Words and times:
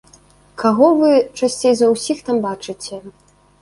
Каго 0.63 0.87
вы 1.03 1.11
часцей 1.39 1.73
за 1.83 1.93
ўсіх 1.95 2.27
там 2.31 2.45
бачыце? 2.51 2.95